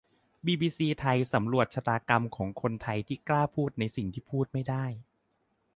[0.45, 4.85] บีบีซีไทยสำรวจชะตากรรมของคนไทยที่กล้าพูดในสิ่งที่พูดไม่ได้